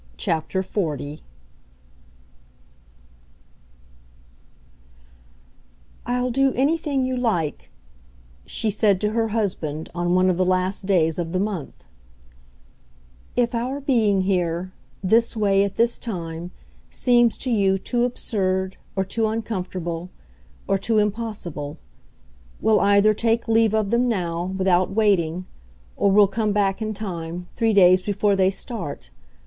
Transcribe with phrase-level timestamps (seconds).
[0.19, 0.31] XL
[6.07, 7.69] "I'll do anything you like,"
[8.47, 11.83] she said to her husband on one of the last days of the month,
[13.35, 16.49] "if our being here, this way at this time,
[16.89, 20.09] seems to you too absurd, or too uncomfortable,
[20.67, 21.77] or too impossible.
[22.59, 25.45] We'll either take leave of them now, without waiting
[25.95, 29.11] or we'll come back in time, three days before they start.